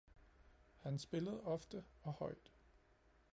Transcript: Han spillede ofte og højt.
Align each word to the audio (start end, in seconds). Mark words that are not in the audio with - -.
Han 0.77 0.99
spillede 0.99 1.43
ofte 1.43 1.83
og 2.01 2.13
højt. 2.13 2.51